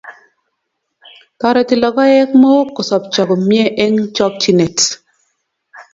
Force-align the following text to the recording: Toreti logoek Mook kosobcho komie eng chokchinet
Toreti 1.41 1.75
logoek 1.83 2.29
Mook 2.41 2.67
kosobcho 2.77 3.21
komie 3.29 3.63
eng 3.83 3.97
chokchinet 4.15 4.77